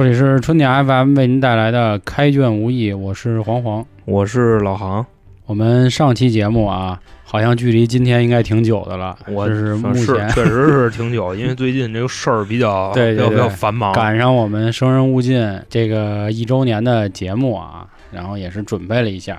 [0.00, 5.04] 这里是春点 FM 为您带来的开卷无益，我是黄黄，我是老航。
[5.44, 9.14] 我们上期节目啊，好像距离今天应该挺久的了。
[9.28, 19.38] 我是目前确实是挺久，因为最近这个事儿比较 对比较繁忙，赶上我们生人勿近这个一周年的节目啊，然后也是准备了一下，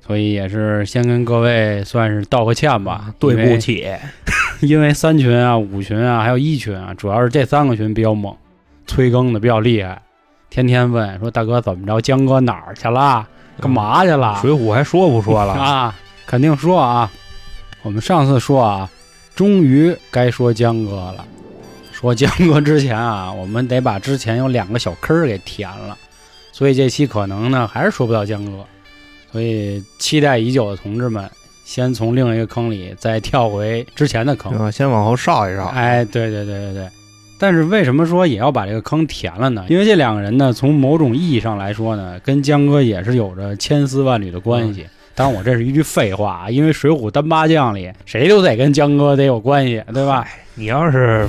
[0.00, 3.86] 所以也是先跟各位算是道个歉吧，对不起。
[4.66, 8.34] 因为三群啊、五群啊，还有一群啊，主要是这三个群比较猛。
[8.90, 10.02] 催更的比较厉害，
[10.50, 13.24] 天天问说大哥怎么着，江哥哪儿去了？
[13.60, 14.36] 干嘛去了？
[14.42, 15.94] 水浒还说不说了啊？
[16.26, 17.08] 肯定说啊！
[17.82, 18.90] 我们上次说啊，
[19.36, 21.24] 终于该说江哥了。
[21.92, 25.96] 说江哥之前啊，我们得把之前有两个小坑给填了，
[26.50, 28.66] 所以这期可能呢还是说不到江哥。
[29.30, 31.30] 所以期待已久的同志们，
[31.64, 35.66] 先从另一个坑里再跳回之前的坑，先往后稍一稍。
[35.66, 36.88] 哎，对对对对对。
[37.40, 39.64] 但是为什么说也要把这个坑填了呢？
[39.70, 44.86] 因为这两个人呢，从某种意义上来说呢，跟江哥也是有着千丝万缕的关系。
[45.14, 50.26] 当然，我这是一句废话啊，因为《水浒单八将》里谁都得跟江哥得有关系，对吧？
[50.54, 51.26] 你要是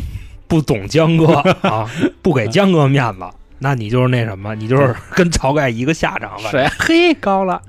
[0.49, 1.27] 不懂江哥
[1.63, 1.89] 啊，
[2.21, 3.25] 不给江哥面子，
[3.59, 6.49] 那你就是那什么，你就是跟晁盖一个下场了。
[6.51, 6.67] 谁？
[6.77, 7.61] 嘿，高了。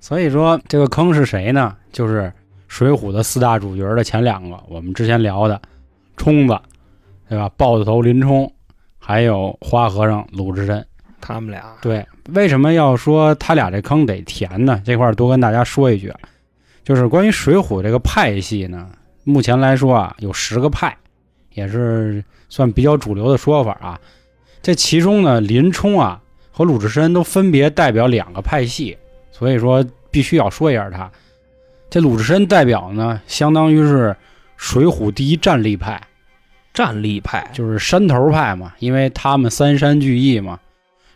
[0.00, 1.72] 所以说这个坑是谁呢？
[1.92, 2.22] 就是
[2.66, 5.60] 《水浒》的四大主角的前两个，我们之前聊的
[6.16, 6.58] 冲子。
[7.28, 7.50] 对吧？
[7.56, 8.52] 豹子头林冲，
[8.98, 10.84] 还有花和尚鲁智深，
[11.20, 14.80] 他们俩对，为什么要说他俩这坑得填呢？
[14.84, 16.12] 这块儿多跟大家说一句，
[16.84, 18.88] 就是关于水浒这个派系呢，
[19.24, 20.96] 目前来说啊，有十个派，
[21.52, 24.00] 也是算比较主流的说法啊。
[24.62, 28.96] 这其中呢，林冲啊和鲁智深都分别代表两个派系，
[29.32, 31.10] 所以说必须要说一下他。
[31.90, 34.16] 这鲁智深代表呢，相当于是
[34.56, 36.00] 水浒第一战力派。
[36.76, 40.58] 战力派就是山头派嘛，因为他们三山聚义嘛，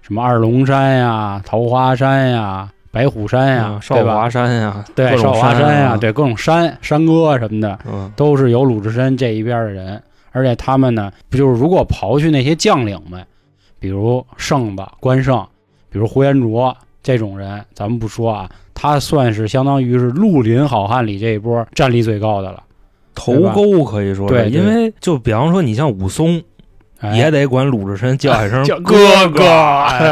[0.01, 10.03] 什么二龙山呀、桃花山呀、白虎山呀、少华山呀，对，少华山呀，对，各种山山哥什么的，嗯，都是有鲁智深这一边的人。
[10.33, 13.23] 而且他们呢，不就是如果刨去那些将领们，
[13.79, 15.47] 比如胜子、关胜，
[15.91, 22.63] 比如呼延灼这种人，咱们不说啊，他算是相当于是绿林好汉里这一波战力最高的了。
[23.15, 26.43] 头钩可以说对，因为就比方说你像武松，
[27.15, 29.41] 也得管鲁智深叫一声 哥哥，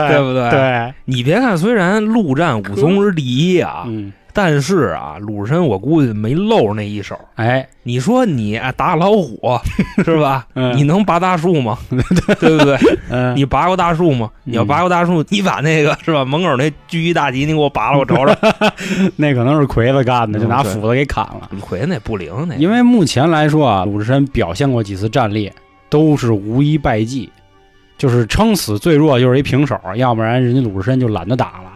[0.09, 0.50] 对不对？
[0.50, 3.86] 对，你别看虽然陆战武松是第一啊，
[4.41, 7.19] 但是啊，鲁智深我估计没露那一手。
[7.34, 9.59] 哎，你说你打老虎
[10.04, 10.47] 是吧？
[10.76, 11.76] 你能拔大树吗？
[12.38, 12.78] 对不对？
[13.34, 14.31] 你拔过大树吗？
[14.44, 16.25] 你要拔过大树，你把那个是吧？
[16.25, 18.32] 门口那聚义大吉，你给我拔了，我瞅瞅。
[19.16, 21.50] 那可能是魁子干的，就拿斧子给砍了。
[21.60, 25.50] 魁子那不灵，那因为目前来说啊，鲁智深表现过几次战力，
[25.91, 27.28] 都是无一败绩，
[27.97, 31.67] 就是撑死最弱就是一平手，要不然人家鲁智深就懒得打了。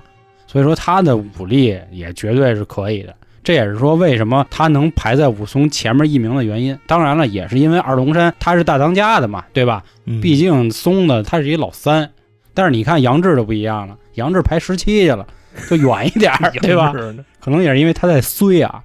[0.52, 6.78] 所以说他的武力也绝对是可以的，这也是说为什么他能排在武松前面一名的原因。
[6.86, 9.82] 当然了，也是因为二龙山他是大当家的嘛，对吧？
[10.20, 12.10] 毕竟松的他是一老三，
[12.52, 15.26] 但是你看杨志就不一样了，杨志排十七去了，
[15.70, 16.30] 就远一点，
[16.60, 16.92] 对吧？
[17.40, 18.84] 可能也是因为他在衰啊。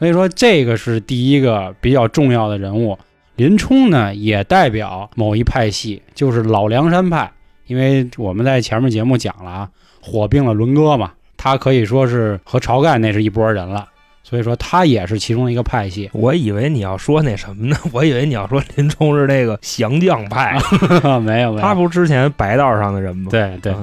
[0.00, 2.98] 所以说这个是第一个比较重要的人物。
[3.36, 7.30] 林冲呢，也代表某一派系，就是老梁山派，
[7.66, 9.70] 因为我们在前面节目讲了啊。
[10.06, 13.86] 火并了伦哥嘛，他可以说是和晁盖那是一拨人了，
[14.22, 16.08] 所以说他也是其中一个派系。
[16.12, 17.76] 我以为你要说那什么呢？
[17.92, 20.58] 我以为你要说林冲是那个降将派，
[21.20, 23.28] 没有没有，他不是之前白道上的人吗？
[23.30, 23.74] 对对，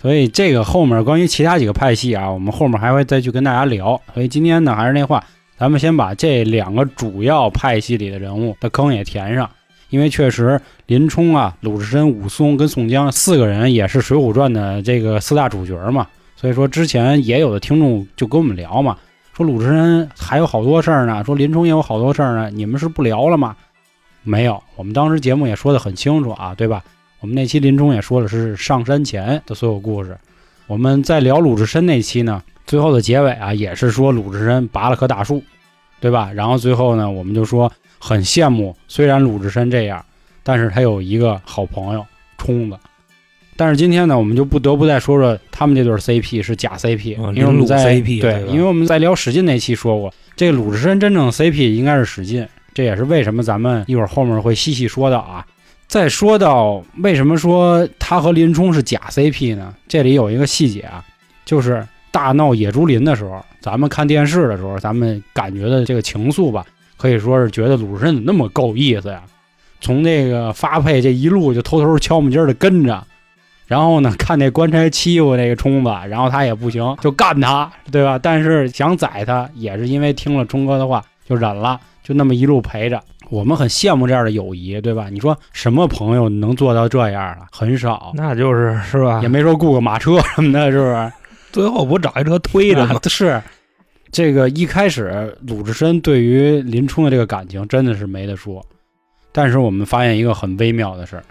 [0.00, 4.00] 所以这个后面关于其他几个派系啊，我们后面还会再去跟大家聊。
[4.14, 5.22] 所以今天呢，还是那话，
[5.58, 9.50] 咱们先把这两个主要派系里的人物的坑也填上。
[9.90, 16.06] 因为确实，林冲啊、鲁智深、武松跟宋江四个人也是《水浒传》的这个四大主角嘛。
[16.36, 18.96] 所以说，之前也有的听众就跟我们聊嘛，
[19.32, 23.56] 说鲁智深还有好多事儿呢，说林冲也有好多事儿呢，你们是不聊了吗？
[24.24, 26.82] 没有，我们当时节目也说的很清楚啊，对吧？
[27.20, 30.16] 我们那期林冲也说的是上山前的所有故事。
[30.66, 35.42] 我们在聊鲁智深那期呢，最后的结尾啊，也是说鲁智深拔了棵大树，
[36.00, 36.30] 对吧？
[36.34, 37.70] 然后最后呢，我们就说。
[37.98, 40.04] 很羡慕，虽然鲁智深这样，
[40.42, 42.04] 但是他有一个好朋友
[42.38, 42.76] 冲子。
[43.56, 52.44] 但是今天呢，我们就不得不再说说他们这对 CP 是假 CP，因为我们在对，因为我们在聊史进那期说过，这个鲁智深真正 CP 应该是史进，
[52.74, 55.46] 这也是为什么咱们一会儿后面会细细说到啊。
[55.86, 59.72] 再说到为什么说他和林冲是假 CP 呢？
[59.86, 61.04] 这里有一个细节啊，
[61.44, 66.66] 就是大闹野猪林的时候，咱们看电视的时候，咱们感觉的这个情愫吧。
[67.04, 69.20] 可以说是觉得鲁智深怎么那么够意思呀？
[69.78, 73.04] 从那个发配这一路就偷偷悄没劲的跟着，
[73.66, 78.18] 然后呢，看那官差欺负那个冲子，然后他也不行，就干他，对吧？
[78.18, 82.98] 但是想宰他，也是因为听了冲哥的话，就忍了，就那么一路陪着。
[83.28, 85.08] 我们很羡慕这样的友谊，对吧？
[85.10, 87.40] 你说什么朋友能做到这样啊？
[87.52, 89.20] 很少，那就是是吧？
[89.20, 91.12] 也没说雇个马车什么的，是不是？
[91.52, 92.98] 最后不找一车推着吗？
[93.04, 93.42] 是，
[94.14, 98.64] 这个一开始鲁智深对于林冲的这个感情真的是没得说，
[99.32, 101.24] 但是我们发现一个很微妙的事儿，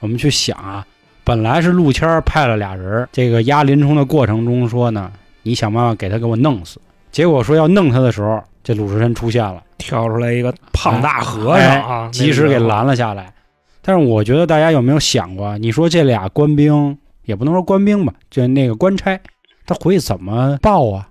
[0.00, 0.86] 我们去想啊。
[1.24, 5.10] 本来是陆谦派了俩人，这个压林冲的过程中说呢，
[5.42, 6.78] 你想办法给他给我弄死。
[7.10, 13.32] 结果说要弄他的时候，这鲁智深出现了，跳出来一个胖大和尚啊，及时给拦了下来。
[13.80, 19.18] 但是我觉得大家有没有想过，你说这俩官兵也不能说官兵吧，就那个官差，
[19.66, 21.08] 他回去怎么报啊？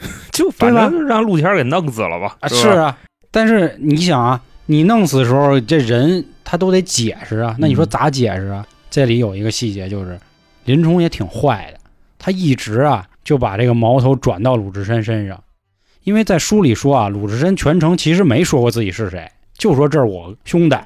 [0.32, 2.36] 就反正让陆谦给弄死了吧？
[2.48, 2.96] 是啊，
[3.30, 8.66] 但是你想啊，你弄死的时候，这人他都得解释啊，那你说咋解释啊？
[8.90, 10.18] 这里有一个细节，就是
[10.64, 11.80] 林冲也挺坏的，
[12.18, 15.42] 他一直啊就把这个矛头转到鲁智深身上，
[16.04, 20.76] 因为在书里说啊，鲁智深全程其实没说过自己是谁，就说这是我兄弟。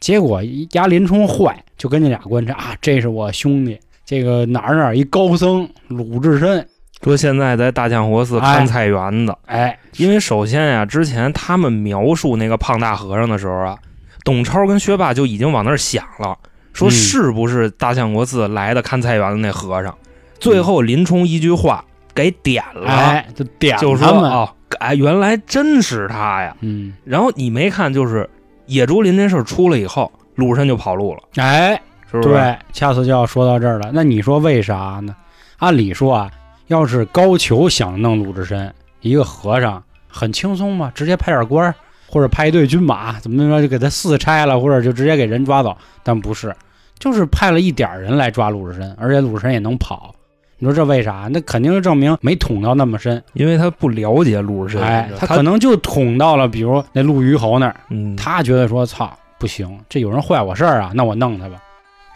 [0.00, 0.40] 结果
[0.72, 6.68] 压林冲坏，就跟那俩官差啊，这是我兄弟，这个哪儿哪儿一高僧鲁智深，
[7.02, 9.34] 说现在在大相国寺看菜园子。
[9.46, 13.76] 哎，因为首先呀，之前他们描述那个胖大和尚的时候啊，
[14.24, 16.36] 董超跟薛霸就已经往那儿想了。
[16.72, 19.92] 说是不是大相国寺来的看菜园子那和尚？
[20.38, 21.84] 最后林冲一句话
[22.14, 24.48] 给点了，就点就说哦，
[24.78, 26.54] 哎，原来真是他呀。
[26.60, 28.28] 嗯，然后你没看，就是
[28.66, 31.20] 野猪林这事出了以后，鲁智深就跑路了。
[31.36, 31.74] 哎，
[32.08, 32.28] 是不是？
[32.28, 33.90] 对，下次就要说到这儿了。
[33.92, 35.16] 那你说为啥呢？
[35.56, 36.30] 按理说啊，
[36.68, 41.74] 要是高俅想弄鲁智深，一个和尚很轻松嘛，直接派点官儿
[42.06, 45.76] 或者派一队军马，怎么着就给他四拆了，或者就直接给人抓走。
[46.02, 46.54] 但不是。
[46.98, 50.12] 就是派了一点人来抓鲁智深，而且鲁智深也能跑，
[50.58, 51.28] 你说这为啥？
[51.30, 61.62] 那肯定是证明没捅到那么深，因为他不了解鲁智深，哎，他可能就捅到了，比如那陆虞侯那儿，嗯，他觉得说操不行，这有人坏我事儿啊，那我弄他吧，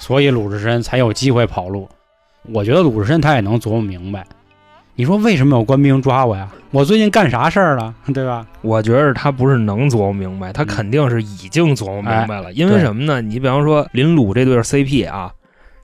[0.00, 1.88] 所以鲁智深才有机会跑路。
[2.52, 4.26] 我觉得鲁智深他也能琢磨明白。
[4.94, 6.48] 你说为什么有官兵抓我呀？
[6.70, 8.46] 我最近干啥事儿了， 对吧？
[8.60, 12.52] 我觉得他不是能琢磨明白，他肯定是已经琢磨明白了。
[12.52, 13.20] 因为什么呢？
[13.20, 15.32] 你比方说林鲁这对 CP 啊，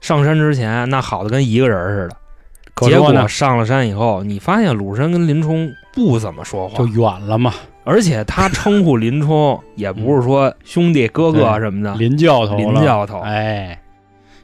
[0.01, 7.53] 上山之前那好的跟一个人似的，结果上了山以后，你发现鲁山跟林冲不怎么说话，就远了嘛。
[7.85, 13.79] 而且他称呼林冲也不是说兄弟哥哥 什么的，林教头，林教头，哎。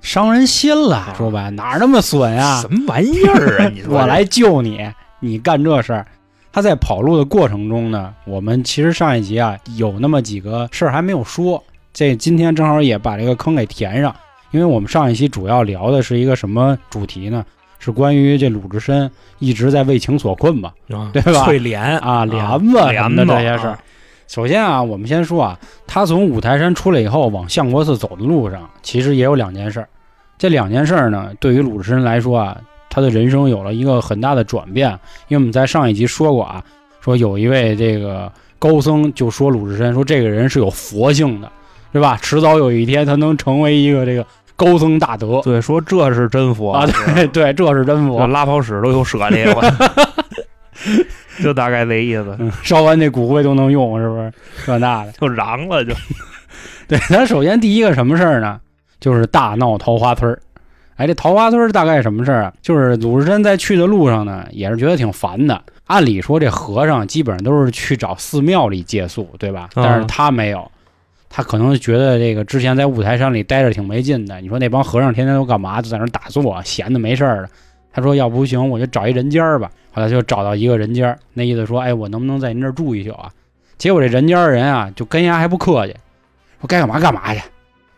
[0.05, 2.61] 伤人心了，说白哪那么损呀？
[2.61, 3.69] 什么玩意儿啊？
[3.73, 4.87] 你说我来救你，
[5.19, 6.05] 你干这事儿。
[6.53, 11.61] 他在跑路的过程中呢，我们其实上一集啊有那么几个事儿还没有说，
[11.91, 14.15] 这今天正好也把这个坑给填上。
[14.51, 17.43] 因为我们上一期主要聊的是一个什么主题呢？
[17.79, 19.09] 是关于这鲁智深
[19.39, 20.71] 一直在为情所困嘛，
[21.11, 21.43] 对吧？
[21.43, 22.41] 翠莲啊，莲
[22.71, 23.77] 子什么的这些事儿。
[24.27, 29.89] 首先啊，我们先说啊，他从五台山出来以后往相国寺走的路上，其实也有两件事儿。
[30.37, 32.57] 这两件事儿呢，对于鲁智深来说啊，
[32.89, 34.89] 他的人生有了一个很大的转变。
[35.27, 36.63] 因为我们在上一集说过啊，
[37.01, 41.51] 说有一位这个高僧就说鲁智深说这个人是有佛性的，
[41.93, 42.17] 是吧？
[42.21, 45.41] 迟早有一天他能成为一个这个高僧大德。
[45.41, 46.85] 对，说这是真佛啊！
[47.13, 49.45] 对对，这是真佛，拉泡屎都有舍利，
[51.41, 52.37] 就大概这意思。
[52.63, 54.33] 烧完那骨灰都能用，是不是？
[54.65, 55.93] 这那的就瓤了，就。
[56.87, 58.59] 对咱首先第一个什么事儿呢？
[58.99, 60.39] 就是大闹桃花村儿，
[60.95, 62.53] 哎，这桃花村大概什么事儿啊？
[62.61, 65.61] 就是鲁智深在去的路上呢，也是觉得挺烦的。
[65.85, 69.69] 按理说这和尚基本上都是去找寺庙里借宿，对吧？
[69.75, 70.71] 但是他没有，
[71.29, 74.41] 他可能觉得这个之前在五台山里待着挺没劲的。
[74.41, 75.81] 你说那帮和尚天天都干嘛？
[75.81, 77.49] 就在那打坐，闲的没事儿的。
[77.93, 79.69] 他说要不行，我就找一人间儿吧。
[79.93, 83.29] 后来就找到一个人间儿，那意思说，哎，我能不能在您这儿住一宿啊？
[83.77, 85.93] 结果这人间儿人啊，就跟人家还不客气，
[86.61, 87.41] 说该干嘛干嘛去。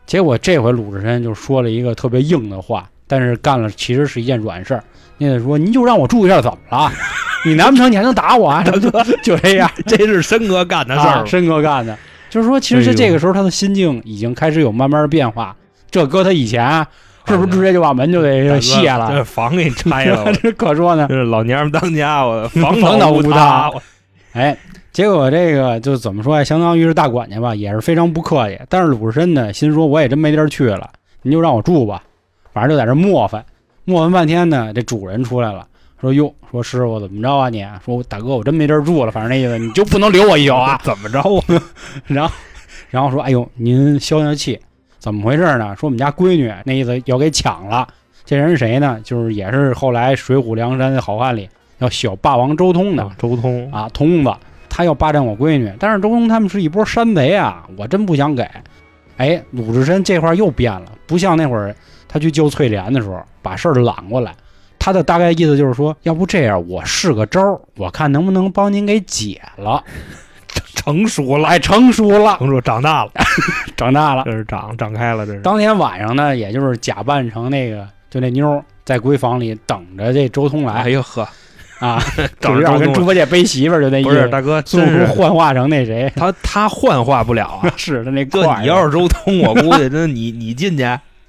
[0.08, 4.84] 结果这回鲁智深就说了一个特别硬的话，但是干了其实是一件软事儿。
[5.20, 6.92] 那个说您就让我住一下怎么了？
[7.46, 8.64] 你难不成你还能打我啊？
[9.22, 11.96] 就这样，这是申哥干的事儿，申哥干的。
[12.30, 15.56] 就是说，其实这个时候他的心境已经开始有慢慢的变化。
[15.92, 16.86] 这搁他以前，
[17.28, 19.12] 是不是直接就把门就得卸了？
[19.12, 21.06] 这房给你拆了， 这可说呢。
[21.10, 23.70] 这老娘们当家，我房倒无塌。
[24.34, 24.58] 哎。
[24.98, 26.44] 结果这个就怎么说呀？
[26.44, 28.60] 相当于是大管家吧，也是非常不客气。
[28.68, 30.90] 但是鲁智深呢，心说我也真没地儿去了，
[31.22, 32.02] 您就让我住吧，
[32.52, 33.46] 反正就在这磨翻，
[33.86, 34.74] 磨翻半天呢。
[34.74, 35.68] 这主人出来了，
[36.02, 37.48] 说哟，说师傅怎么着啊？
[37.48, 40.82] 你说大哥，我真没地儿住了，反正那意思你就不能留我一宿啊？
[40.84, 41.62] 怎么着啊？
[42.08, 42.34] 然后，
[42.90, 44.60] 然后说，哎呦，您消消气，
[44.98, 45.76] 怎么回事呢？
[45.76, 47.88] 说我们家闺女那意思要给抢了，
[48.26, 49.00] 这人是谁呢？
[49.04, 54.34] 就是也是后来水浒梁山的好汉里要小霸王周通的、啊周通啊，通子，
[54.78, 58.48] 他要霸占我闺女，但是周通他们是一波山贼啊，我真不想给。
[59.18, 61.76] 哎，鲁智深这块又变了，不像那会儿
[62.08, 64.36] 他去救翠莲的时候，把事儿揽过来。
[64.78, 69.84] 他的大概意思就是说，要不这样，我试个招儿，我看能不能帮您给解了。
[70.76, 73.12] 成熟了，哎，成熟了，成熟长大了，
[73.76, 74.26] 长大了。
[74.30, 75.42] 这是长长开了，这是。
[75.42, 81.28] 当天晚上呢，也就是假扮成那个，就那妞在闺房里等着这周通来哎呦呵，
[81.80, 82.02] 啊，
[82.40, 84.10] 等就是要跟着周通猪八戒背媳妇儿就那意思。
[84.10, 87.72] 不是大哥，孙悟空幻化成那谁，他他幻化不了啊。
[87.78, 90.84] 是他那哥，你要是周通，我估计真你 你进去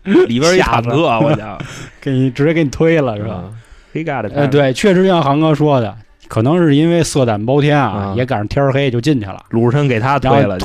[0.05, 1.59] 里边一 坦克，我操
[2.01, 3.45] 给你直接给你推了是吧？？
[3.93, 5.95] 黑嘎的，呃，，对，确实像航哥说的，
[6.29, 10.57] 可能是因为色胆包天啊，啊也赶上天儿黑就进去了，鲁智深给他推了，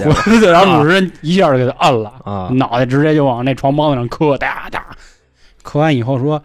[0.52, 4.84] 然后鲁智深一下就给他摁了，啊，脑袋直接就往那床帮子上磕，哒哒，
[5.62, 6.42] 磕完以后说：“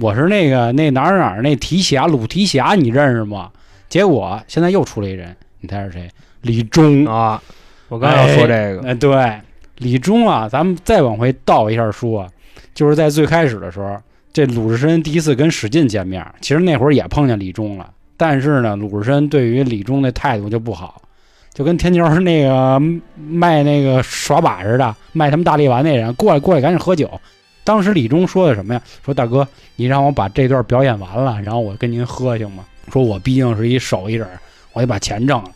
[0.00, 3.50] 我是那个那哪儿哪儿那提辖鲁提辖，你认识吗？”
[3.88, 6.08] 结果现在又出来一人，你猜是谁？
[6.42, 7.06] 李忠。
[7.06, 7.42] 啊，
[7.88, 9.40] 我刚要说这个，哎，对，
[9.78, 12.28] 李忠啊，咱们再往回倒一下说，
[12.74, 13.96] 就是在最开始的时候，
[14.32, 21.00] 这鲁智深第一次跟史进见面，其实那会儿也碰见李忠了，但是呢，鲁智深对于李忠的态度就不好，
[21.54, 22.78] 就跟天桥那个
[23.16, 27.10] 卖那个耍把似的，卖他们大力丸那人过来过来，赶紧喝酒。
[27.68, 28.80] 当时李忠说的什么呀？
[29.04, 29.46] 说大哥，
[29.76, 32.64] 你让我把这段表演完了，然后我跟您喝行吗？
[32.90, 34.26] 说我毕竟是一手艺人，
[34.72, 35.50] 我得把钱挣了。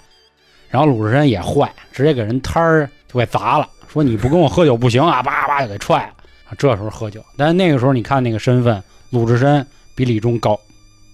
[0.68, 6.12] 然后鲁智深也坏，直接给人摊儿就给砸了，说你不跟我喝酒不行啊，叭叭就给踹了。
[6.58, 9.66] 这时候喝酒，但是那个时候你看那个身份，鲁智深
[9.96, 10.60] 比李忠高，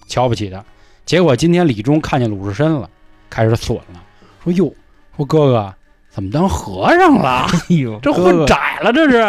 [0.09, 0.61] 瞧不起他。
[1.05, 2.89] 结果今天李忠看见鲁智深了，
[3.29, 4.03] 开始损了，
[4.43, 4.69] 说哟，
[5.15, 5.73] 说哥哥
[6.11, 7.47] 怎么当和尚了？
[7.51, 9.23] 哎呦，这混窄了，这是。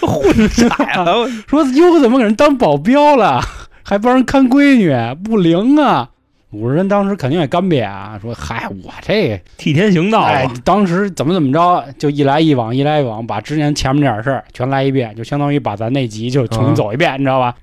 [0.06, 3.40] 混窄了， 说哟，怎么给人当保镖了，
[3.82, 6.10] 还帮人看闺女，不灵啊！
[6.50, 17.54] 五十人当时肯定也干瘪啊，说嗨，我这替天行道哎啊，，当时怎么怎么着，就一来一往，一来一往，把之前前面那点事儿全来一遍，就相当于把咱那集就重新走一遍，你知道吧？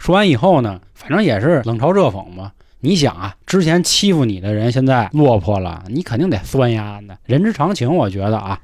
[0.00, 2.50] 说完以后呢，反正也是冷嘲热讽嘛。
[2.84, 8.58] 你想啊，之前欺负你的人现在落魄了，你肯定得酸呀的，人之常情，我觉得啊。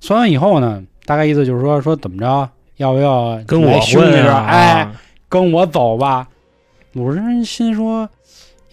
[0.00, 4.88] 酸完以后呢，大概意思就是说说怎么着，要不要跟我混啊，哎，
[5.28, 6.28] 跟我走吧。
[6.92, 8.08] 鲁智深心说，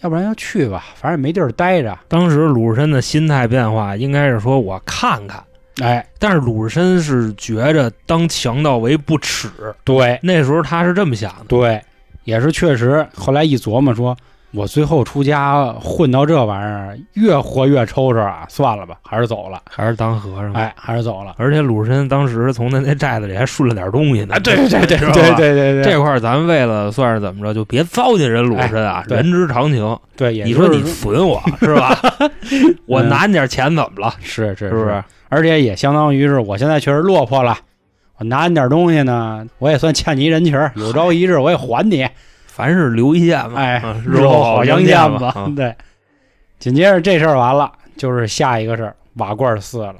[0.02, 1.98] 要不然就去吧，反正也没地儿待着。
[2.06, 5.42] 当时鲁智深的心态变化应该是说我看看，
[5.82, 9.50] 哎，但是鲁智深是觉着当强盗为不耻，
[9.82, 11.44] 对，那时候他是这么想的。
[11.48, 11.82] 对，
[12.22, 13.04] 也是确实。
[13.16, 14.16] 后来一琢磨说，
[14.56, 19.60] 我最后出家混到这玩意儿，越活越抽抽啊，算了吧，还是走了。
[19.70, 20.60] 还是当和尚吧。
[20.60, 21.34] 哎，还是走了。
[21.36, 24.34] 而且鲁智深当时从他那寨子里还顺了点东西呢。
[24.34, 29.98] 啊，对对对 对对对对对，这块儿咱们为了算是怎么着，就别糟践人鲁智深啊，哎人之常情。
[30.16, 31.98] 对，也你说就是你损我 是吧？
[32.86, 34.14] 我拿你点钱怎么了？
[34.22, 35.04] 是是是不是？？
[35.28, 37.56] 而且也相当于是我现在确实落魄了，
[38.18, 42.06] 我拿你点东西呢，我也算欠你一人情，有朝一日我也还你。
[42.56, 45.28] 凡是留一线嘛，哎啊，日后好相见吧。
[45.36, 45.76] 啊对，
[46.58, 49.96] 紧接着这事儿完了，就是下一个事儿，瓦罐寺了。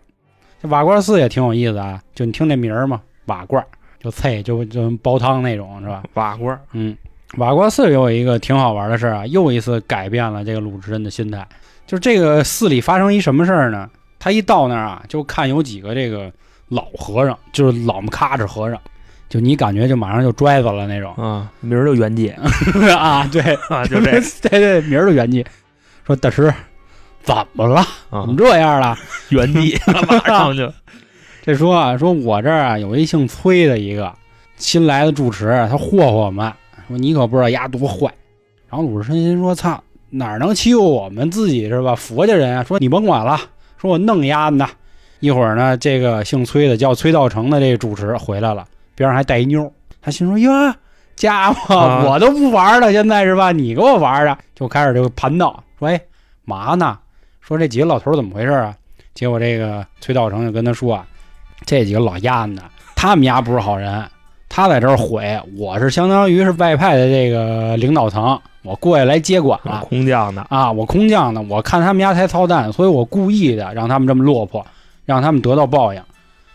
[0.63, 3.63] 这瓦罐寺也挺有意思啊，就你听这名儿嘛，瓦罐
[4.01, 6.03] 就菜就就煲汤那种是吧？
[6.15, 6.97] 瓦罐儿嗯，
[7.37, 11.47] 瓦罐寺又有一个挺好玩的事儿啊，又一次改变了这个鲁智深的心态。
[11.87, 13.91] 就是这个寺里发生一什么事儿呢？
[14.19, 16.33] 他一到那儿啊，就看有几个这个
[16.69, 18.81] 老和尚，就是老么咔哧和尚，
[19.29, 22.37] 就你感觉就马上就拽死了那种啊，名儿就袁介
[22.97, 24.13] 啊，对， 啊，就这
[24.49, 25.45] 对对，名儿就袁记。
[26.07, 26.53] 说大师，
[27.23, 27.81] 怎么了？
[28.11, 28.97] 啊怎么，这样了？
[29.31, 29.79] 袁介
[30.09, 30.73] 马上就
[31.45, 34.13] 这说啊，说我这儿啊有一姓崔的一个
[34.57, 36.53] 新来的住持，他霍霍我们，
[36.89, 38.13] 说你可不知道丫多坏。
[38.69, 41.95] 然后鲁智深心说：“操，哪儿能欺负我们自己是吧？
[41.95, 42.65] 佛家人啊！
[42.65, 43.39] 说你甭管了，
[43.79, 44.69] 说我弄丫呢。
[45.21, 49.73] 一会儿呢，这个姓崔的叫崔道成的这个主持回来了，边上还带一妞。
[50.03, 50.75] 他心说：哟，
[51.15, 53.53] 家伙，啊我都不玩了，现在是吧？
[53.53, 56.01] 你给我玩的，就开始就盘道，说：哎，
[56.45, 56.99] 嘛呢？
[57.41, 58.75] 说这几个老头怎么回事啊？
[59.15, 61.07] 结果这个崔道成就跟他说啊，
[61.65, 62.57] 这几个老鸭子，
[62.95, 64.05] 他们家不是好人，
[64.49, 69.81] 他在这儿毁，我是相当于是外派的这个领导层，我过来来接管了。
[69.89, 74.65] 空降的，啊，我空降的，我看他们家才操蛋，所以我故意的让他们这么落魄，
[75.05, 76.03] 让他们得到报应。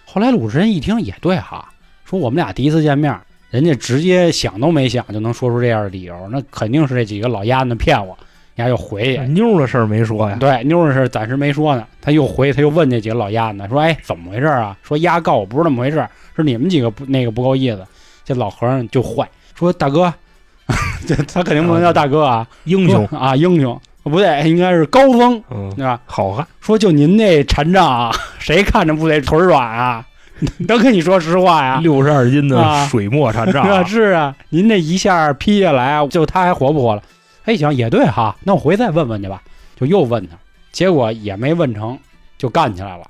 [0.06, 1.71] 后来鲁智深一听也对哈，
[2.12, 3.18] 说我们俩第一次见面，
[3.52, 8.08] 人家直接想都没想就能说出这样的理由，那肯定是这几个老丫子骗我，
[8.56, 9.22] 人家又回去。
[9.28, 17.82] 妞的事儿没说呀，对，妞的事暂时没说呢，他又回，他又问这几个老丫子说：“哎，怎么回事啊？”说丫告我不是那么回事，是你们几个不那个不够意思。
[18.26, 19.26] 这老和尚就坏，
[19.56, 20.14] 说大哥，
[21.08, 25.42] 这他肯定不能叫大哥啊，英雄啊，英雄不对，应该是高峰，
[25.78, 26.02] 对吧？
[26.06, 30.06] 好汉说就您那禅杖啊，谁看着不得腿软啊？
[30.68, 37.04] 都跟你说实话呀，六十二斤的水墨禅杖 是啊，您这一下劈下来，就他还活不活了？
[37.46, 39.42] 哎，行也对哈，那我回去再问问去吧。
[39.76, 40.36] 就又问他，
[40.72, 41.98] 结果也没问成，
[42.38, 43.04] 就干起来了。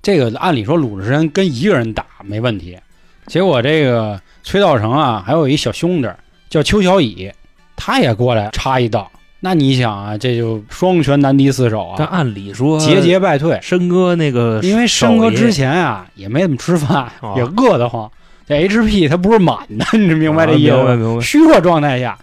[0.00, 2.78] 这个按理说鲁智深跟一个人打没问题，
[3.26, 6.08] 结果这个崔道成啊，还有一小兄弟
[6.48, 7.32] 叫邱小乙，
[7.76, 9.10] 他也过来插一刀。
[9.44, 11.96] 那你想啊，这就双拳难敌四手啊！
[11.98, 13.58] 但按理说节节败退。
[13.60, 18.08] 申哥那个，因为申哥之前啊也没怎么吃饭，也饿得慌。
[18.46, 20.78] 这 HP 它不是满的，你明白这意思吗？
[20.78, 21.20] 明白明白。
[21.20, 22.16] 虚弱状态下，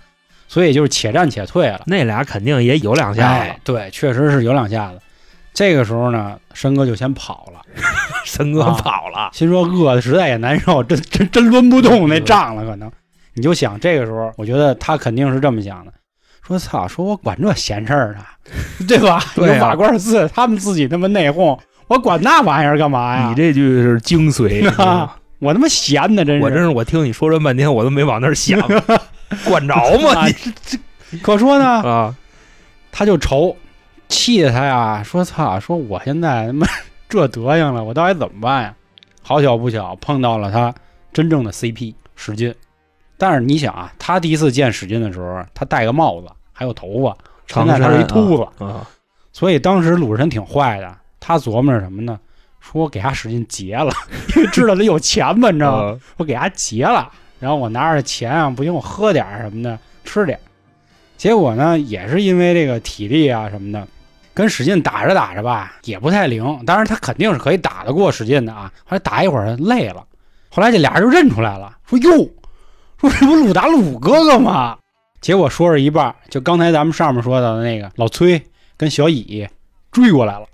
[0.47, 1.81] 所以就是且战且退了。
[1.87, 4.99] 那俩肯定也有两下子，对，确实是有两下子。
[5.53, 7.59] 这个时候呢，申哥就先跑了。
[8.23, 12.65] 申哥跑了，心说饿的实在也难受，真真真抡不动那仗了。
[12.65, 12.89] 可能
[13.33, 15.91] 你就想这个时候，我觉得他肯定是这么想的。
[16.49, 16.87] 说操！
[16.87, 18.25] 说我管这闲事儿呢，
[18.87, 19.23] 对吧？
[19.35, 23.29] 有瓦罐寺，他们自己他妈内讧，我管那玩意儿干嘛呀？
[23.29, 25.15] 你这句是精髓 啊！
[25.37, 26.43] 我他妈闲的，真是！
[26.43, 28.59] 我真是，我听你说这半天，我都没往那儿想，
[29.45, 30.25] 管着吗？
[30.25, 30.33] 你
[30.65, 32.15] 这可说呢啊！
[32.91, 33.55] 他就愁，
[34.07, 35.59] 气的他呀，说操！
[35.59, 36.65] 说我现在他妈
[37.07, 38.73] 这德行了，我到底怎么办呀？
[39.21, 40.73] 好巧不巧，碰到了他
[41.13, 42.55] 真正的 CP 史进。
[43.19, 46.27] 但是你想啊，他第一次见史进的时候，他戴个帽子。
[46.59, 47.15] 还有头发，
[47.47, 48.85] 现在他是一秃子啊，
[49.31, 52.19] 所以当时鲁智深挺坏的，他琢磨着什么呢？
[52.59, 53.89] 说我给他使劲劫了，
[54.35, 55.97] 因为知道他有钱嘛，你知道吗？
[56.17, 60.37] 我给他劫了，然后我拿着钱啊，不行，我喝点什么的，吃点。
[61.15, 63.87] 结果呢，也是因为这个体力啊什么的，
[64.33, 66.61] 跟史进打着打着吧，也不太灵。
[66.65, 70.03] 当然他肯定是可以打得过史进的啊，后来打一会儿累了，
[70.49, 72.29] 后来这俩人就认出来了，说哟，
[72.99, 74.77] 说这不鲁达鲁哥哥吗？
[75.21, 78.41] 结果说着一半，就刚才咱们上面说到的那个老崔
[78.77, 79.47] 跟小乙
[79.91, 80.45] 追过来了，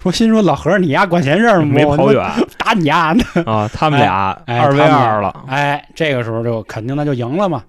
[0.00, 1.64] 说心说老何你丫管闲事吗？
[1.64, 2.24] 没跑远，
[2.56, 3.68] 打你丫的啊！
[3.72, 7.64] 他们俩二 v 二了，哎，这个时候就肯定那就赢了嘛。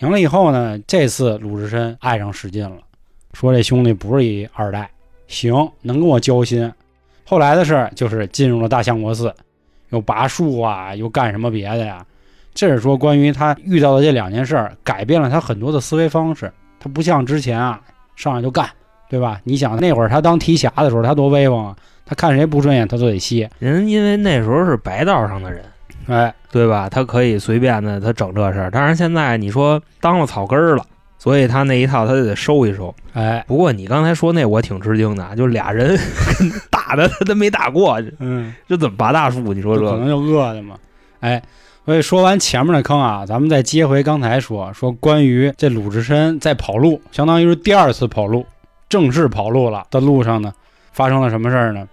[0.00, 2.76] 赢了以后呢，这次鲁智深爱上史进了，
[3.32, 4.90] 说这兄弟不是一二代，
[5.28, 6.70] 行，能跟我交心。
[7.24, 9.34] 后来的事就是进入了大相国寺，
[9.90, 12.04] 又拔树啊，又干什么别的呀？
[12.56, 16.50] 这是说关于他遇到的这两件事儿，改变了他很多的思维方式。
[16.80, 17.78] 他不像之前啊，
[18.16, 18.66] 上来就干，
[19.10, 19.38] 对吧？
[19.44, 21.76] 你想那会儿他当提辖的时候，他多威风啊！
[22.06, 23.50] 他看谁不顺眼，他都得歇。
[23.58, 25.62] 人因为那时候是白道上的人，
[26.06, 26.88] 哎，对吧？
[26.88, 28.70] 他可以随便的他整这事儿。
[28.70, 30.86] 但是现在你说当了草根儿了，
[31.18, 32.94] 所以他那一套他就得收一收。
[33.12, 35.98] 哎，不过你刚才说那我挺吃惊的，就俩人
[36.70, 39.52] 打的他都没打过，嗯，这怎么拔大树？
[39.52, 40.76] 你说这可能就饿的嘛？
[41.20, 41.42] 哎。
[41.86, 48.44] 所以说完前面的坑啊，咱们再接回刚才说说关于这鲁智深在跑路，相当于是第二次跑路，
[48.88, 50.52] 正式跑路了的路上呢，
[50.90, 51.86] 发生了什么事儿呢？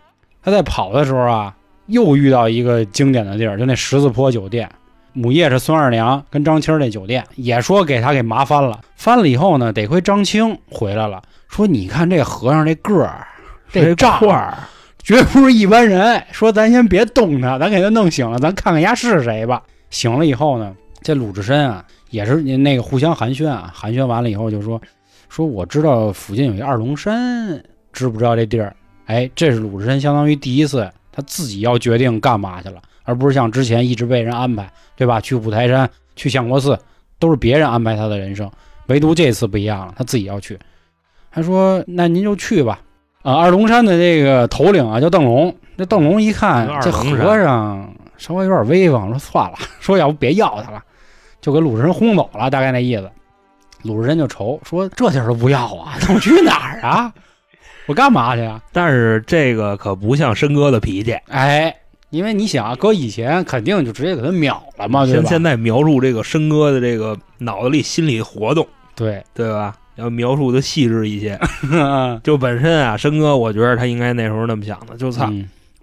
[0.44, 1.54] 他在跑的时候啊，
[1.86, 4.68] 又遇到一个经典的地儿，就那十字坡酒店，
[5.14, 8.82] 母夜是孙二娘跟张青那酒店，也说给他给麻翻了。
[8.96, 13.28] 翻了以后呢，得亏张青回来了，说你看这和尚这个儿，
[13.72, 14.58] 这丈儿
[15.04, 16.24] 绝不是一般人。
[16.32, 19.62] 说咱先别动他，咱给他弄醒了，咱看看丫是谁吧。
[19.94, 24.82] 醒了以后呢，这鲁智深啊，也是那个互相寒暄啊，寒暄完了以后就说，
[25.30, 28.76] 说我知道附近有一二龙山，知不知道这地儿？
[29.06, 35.22] 哎，这是鲁智深相当于第一次他自己要决定干嘛去了，而不是像之前一直被人安排，对吧？
[35.22, 36.76] 去五台山，去相国寺，
[37.20, 38.50] 都是别人安排他的人生，
[38.88, 40.58] 唯独这次不一样了，他自己要去。
[41.32, 42.82] 他说：“那您就去吧。”
[43.22, 47.94] 啊，二龙山的这个头领啊叫邓龙，这邓龙一看这和尚。
[48.18, 50.82] 稍微有点威风，说算了，说要不别要他了，
[51.42, 53.10] 就给鲁智深轰走了，大概那意思。
[53.84, 57.14] 鲁智深就愁说：“这地儿都不要啊，那我去哪儿啊？
[57.86, 61.76] 我干嘛去啊？”但是这个可不像申哥的脾气，哎，
[62.10, 65.28] 因为你想，搁以前肯定就直接给他秒了嘛，对吧？
[65.28, 69.76] 现在描述这个申哥的这个脑子里心理活动，对对吧？
[69.96, 71.38] 要描述的细致一些。
[72.24, 75.30] 就本身啊，申哥，我觉得他应该那时候那么想的，就操，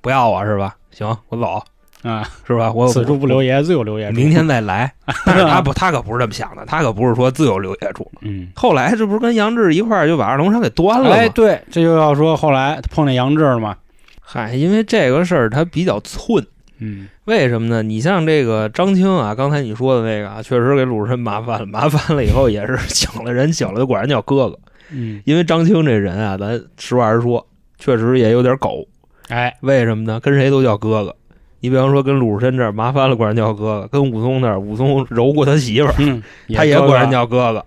[0.01, 0.75] 不要我是吧？
[0.91, 1.63] 行，我走。
[2.03, 2.73] 啊，是吧？
[2.73, 4.17] 我此处不留爷，自有留爷处。
[4.17, 4.93] 明天再来。
[5.27, 8.11] 但是他不，他可不是这么想的，他可不是说自有留爷处。
[8.23, 11.15] 嗯，后来这不是跟杨志一块儿就把二龙山给端了吗？
[11.15, 13.77] 哎，对，这就要说后来碰见杨志了嘛。
[14.21, 16.47] 嗨，因为这个事儿他比较寸。
[16.79, 17.83] 嗯，为什么呢？
[17.83, 21.67] 你像这个张青啊，刚才你说的那个啊，确实给鲁智深麻烦了。
[21.67, 24.59] 麻烦了以后也是 请了人，请了就果然叫哥哥。
[24.91, 27.47] 嗯，因为张青这人啊，咱实话实说，
[27.79, 28.89] 确实也有点狗。
[29.29, 30.19] 哎，为什么呢？
[30.21, 31.15] 跟谁都叫哥哥。
[31.61, 36.23] 你比方说跟鲁智深这儿麻烦了，管人叫哥哥；跟武松那儿，武松揉过他媳妇儿，嗯，
[36.55, 37.65] 他也管人叫哥哥。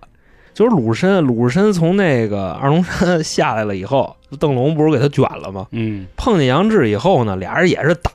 [0.52, 5.66] 就是鲁智深，鲁智深从那个二龙山 下来了以后，邓龙不是给他卷了吗？
[5.72, 8.10] 嗯碰见杨志以后呢，俩人也是打。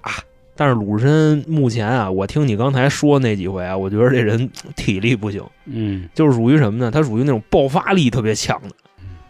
[0.56, 6.92] 但是鲁智深目前啊，我听你刚才说那几回啊，我觉得这人 体力不行，嗯就是属于什么呢？
[6.92, 8.70] 他属于那种爆发力特别强的，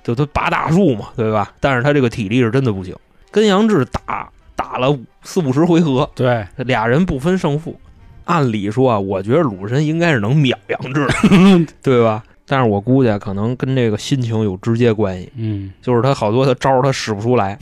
[0.03, 1.51] 就他拔大树嘛，对吧？
[1.59, 2.95] 但是他这个体力是真的不行。
[3.31, 4.27] 跟杨志打
[4.59, 7.79] 打了四五十回合，对，俩人不分胜负。
[8.25, 12.21] 按理说啊，我觉得鲁智深应该是能秒杨志的， 对吧？
[12.45, 17.57] 但是我估计啊可能跟这个心情有直接关系，嗯就是他好多的招儿他使不出来。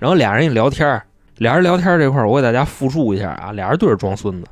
[0.00, 1.04] 然后俩人一聊天儿，
[1.38, 4.48] 俩人聊天儿这块儿，我给大家复述一下啊，俩人对着装孙子。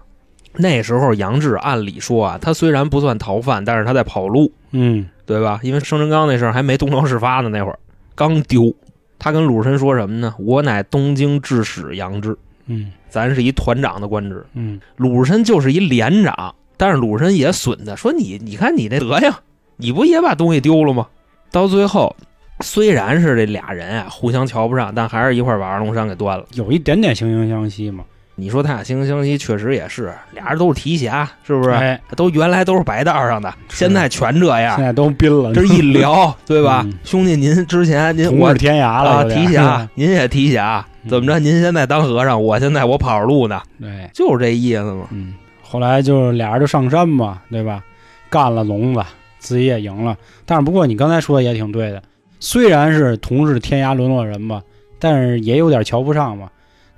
[0.54, 5.58] 那时候杨志按理说啊，他虽然不算逃犯，但是他在跑路，嗯对吧？
[5.62, 7.78] 因为生辰纲那事儿还没东窗事发呢，那会儿
[8.14, 8.74] 刚丢。
[9.20, 10.34] 他跟鲁智深说什么呢？
[10.38, 14.44] 我乃东京制使杨志，嗯咱是一团长的官职。
[14.54, 19.32] 嗯鲁智深就是一连长，但是鲁智深也损他，说你你看你这德行，
[19.76, 21.06] 你不也把东西丢了吗？
[21.52, 22.16] 到最后，
[22.60, 26.44] 虽然是这俩人啊互相瞧不上，但还是一块把二龙山给端了。
[26.54, 28.04] 有一点点惺惺相惜嘛，
[28.40, 31.70] 你说他俩惺惺相惜，确实也是，俩人都是提辖，是不是？
[31.70, 34.84] 哎，都原来都是白道上的，现在全这样现。
[34.84, 36.82] 在都宾了，这一聊， 对吧？
[36.84, 41.38] 嗯兄弟，您之前您我同是天涯了，啊提辖，您也提辖，嗯怎么着？
[41.38, 45.06] 您现在当和尚，我现在我跑着路呢，对，就是这意思嘛。
[45.10, 47.82] 嗯，后来就是俩人就上山嘛，对吧？
[48.30, 49.02] 干了聋子，
[49.38, 50.16] 自己也赢了。
[50.46, 52.02] 但是不过你刚才说的也挺对的，
[52.38, 54.62] 虽然是同是天涯沦落人吧，
[54.98, 56.48] 但是也有点瞧不上嘛。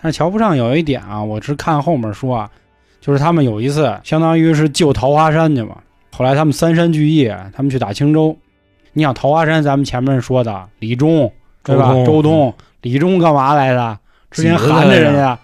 [0.03, 2.51] 但是瞧不上有一点啊，我是看后面说啊，
[3.01, 5.79] 就是他们有一次相当于是救桃花山去嘛，
[6.11, 8.37] 后来他们三山聚义，他们去打青州。
[8.93, 11.93] 你想桃花山，咱们前面说的李忠对吧？
[12.05, 13.99] 周东，李忠干嘛来的？
[14.33, 15.39] 之前含着人家，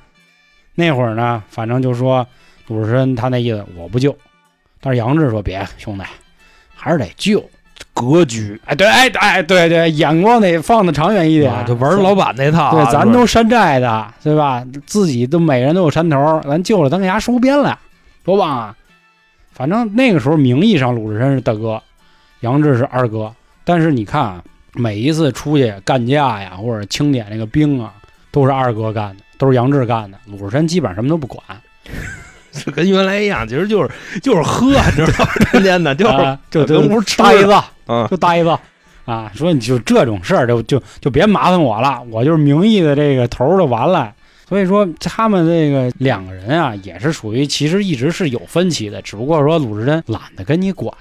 [0.74, 2.26] 那会儿呢，反正就说
[2.66, 4.14] 鲁智深他那意思我不救，
[4.80, 6.04] 但是杨志说别兄弟，
[6.74, 7.40] 还是得救。
[7.98, 12.84] 格局哎，对，哎，哎，对对，眼光得放的长远一点，啊，就玩老板那套啊。
[12.84, 14.64] 对，咱都山寨的，对吧？
[14.86, 17.78] 自己都每人都有山头，咱救了，咱给伢收编了，
[18.24, 18.74] 多棒啊！
[19.52, 21.82] 反正那个时候名义上鲁智深是大哥，
[22.40, 23.32] 杨志是二哥，
[23.64, 24.42] 但是你看啊，
[24.74, 27.92] 每一次出去干架呀，或者清点那个兵啊，
[28.30, 31.42] 都是二哥干的，都是杨志干的，鲁智深基本上什么都不管，
[32.52, 33.90] 就跟原来一样，其实就是
[34.22, 35.30] 就是喝，你知道吗？
[35.50, 37.54] 天天的 就是啊就跟就屋吃呆子，
[37.88, 38.56] 嗯，就呆子
[39.04, 44.14] 啊，说你就这种事儿就就就别麻烦我了，我就是名义的这个头儿就完了。
[44.48, 50.94] 所以说他们这个两个人啊，也是属于其实一直是有分歧的，只不过说鲁智深懒得跟你管。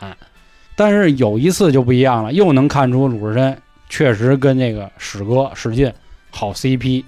[0.76, 3.58] 但是有一次就不一样了，又能看出鲁智深
[3.90, 5.92] 确实跟这个史哥史进
[6.30, 7.04] 好 CP。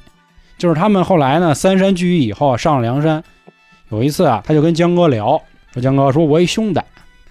[0.57, 3.23] 就是他们后来呢，三山聚义以后上了梁山，
[3.89, 5.41] 有一次啊，他就跟江哥聊，
[5.73, 6.81] 说江哥说我一兄弟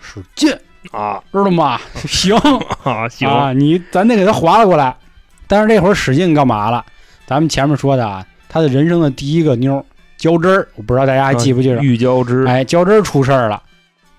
[0.00, 0.50] 史进，
[0.90, 1.78] 啊知道吗？
[2.06, 2.36] 行，
[2.82, 4.94] 啊，行，啊，你咱得给他划拉过来。
[5.46, 6.84] 但是这会儿史进干嘛了？
[7.26, 9.84] 咱们前面说的啊，他的人生的第一个妞儿
[10.16, 11.82] 焦汁儿，我不知道大家还记不记得？
[11.82, 13.62] 玉交织，哎，焦汁儿出事儿了，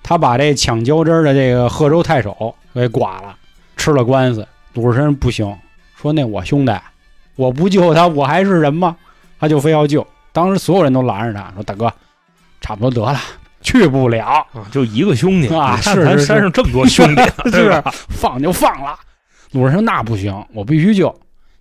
[0.02, 3.36] 他把这抢焦汁儿的这个贺州太守给剐了，
[3.78, 4.48] 吃了官司。
[4.74, 5.56] 鲁智深不行，
[5.96, 6.72] 说那我兄弟，
[7.36, 8.96] 我不救他，我还是人吗？
[9.40, 10.06] 他就非要救。
[10.32, 11.92] 当时所有人都拦着他，说大哥，
[12.62, 13.20] 差不多得了，
[13.62, 14.26] 去不了。
[14.54, 18.98] 啊，就一个兄弟啊是咱山上这么多兄弟， 对是吧放就放了。
[19.52, 21.14] 鲁智深那不行，我必须救。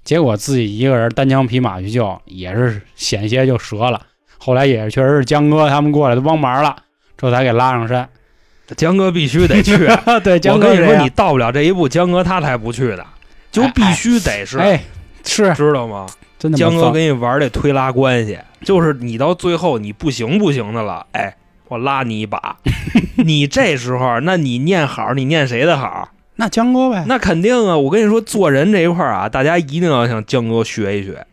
[0.05, 4.01] 结果自己一个人单枪匹马去救，也是险些就折了。
[4.39, 6.77] 后来也确实是江哥他们过来都帮忙了，
[7.17, 8.09] 这才给拉上山。
[8.77, 9.77] 江哥必须得去。
[10.23, 13.07] 对，我江哥我跟你说，你到不了这一步，江哥他才不去的，
[13.51, 14.81] 就必须得是，哎
[15.25, 16.07] 是知道吗？
[16.39, 21.35] 真的江哥跟你玩这推拉关系，就是你到最后你不行不行的了，哎，
[21.69, 22.57] 我拉你一把。
[23.25, 26.09] 你这时候，那你念好，你念谁的好？
[26.37, 27.77] 那江哥呗，那肯定啊！
[27.77, 31.27] 我跟你说，做人这一块儿啊，大家一定要向江哥学一学。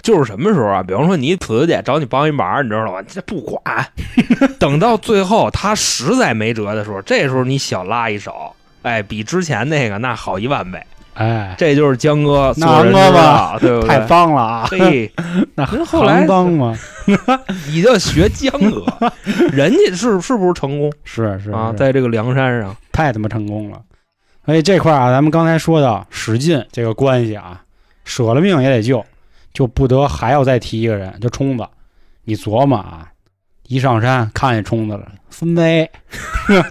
[0.00, 0.82] 就是什么时候啊？
[0.82, 3.02] 比方说你子姐找你帮一忙，你知道吗？
[3.06, 3.62] 这不管，
[4.58, 10.82] 等到最后他实在没辙的时候，这时候你小拉一手，哎，比之前那个那好一万倍。
[11.18, 13.88] 哎，这就是江哥那做人之哥吧道， 对不对？
[13.88, 14.68] 太棒了啊！
[14.70, 15.10] 嘿，
[15.56, 16.78] 那您后来刚吗？
[17.68, 18.84] 你就学江哥，
[19.50, 21.72] 人家是是不是成功是是啊？
[21.76, 23.80] 在这个梁山上，太他妈成功了。
[24.46, 27.60] 所以这块儿啊，咱们刚才说到史进这个关系啊，
[28.04, 29.04] 舍了命也得救，
[29.52, 31.66] 就不得还要再提一个人，就冲子。
[32.24, 33.08] 你琢磨啊，
[33.66, 35.90] 一上山看见冲子了，分杯，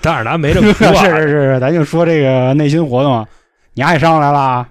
[0.02, 3.28] 但是咱没这么说是是是，咱就说这个内心活动啊，
[3.78, 4.68] 你还上来了，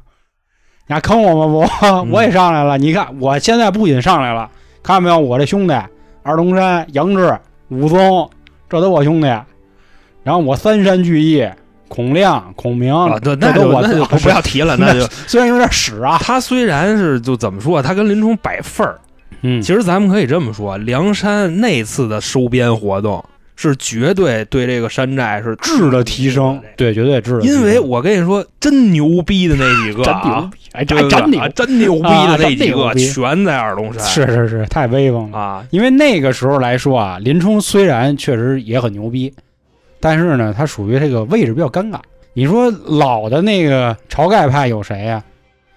[0.89, 1.69] 你还坑我吗？
[2.03, 2.77] 不，我也上来了。
[2.77, 4.51] 你看我现在不仅上来了，
[4.83, 5.17] 看到没有？
[5.17, 5.75] 我这兄弟
[6.25, 7.39] 二龙山、杨志、
[7.69, 8.29] 武松，
[8.69, 9.29] 这都我兄弟。
[10.25, 11.49] 然后我三山聚义，
[11.87, 18.99] 孔亮、孔明，啊，对，这都我那就那 就不要提了，那就 虽然有点屎啊，他虽然是就怎么说，他跟林冲摆份儿。
[19.43, 23.25] 嗯，其实咱们可以这么说，梁山那次的收编活动
[23.57, 27.41] 是绝对对这个山寨是质的提升，对，绝对质的。
[27.41, 35.39] 因为我跟你说，真牛逼的那几个真牛啊，逼， 哎，真牛啊，真牛逼的那几个全在二龙山，是是是，太威风了。
[35.39, 39.33] 啊，因为那个时候来说啊，林冲虽然确实也很牛逼，
[39.99, 41.99] 但是呢，他属于这个位置比较尴尬。
[42.35, 45.25] 你说老的那个晁盖派有谁呀、